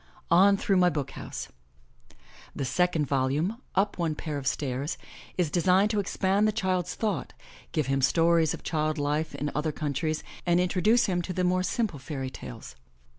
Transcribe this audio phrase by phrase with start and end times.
[0.31, 1.49] ON THROUGH MY BOOK HOUSE
[2.55, 3.61] The second volume.
[3.75, 4.97] Up One Pair of Stairs,
[5.37, 7.33] is designed to ex pand the child's thought,
[7.71, 11.05] give him stories of child life in other 215 MY BOOK HOUSE countries, and introduce
[11.05, 12.75] to him the more simple fairy tales.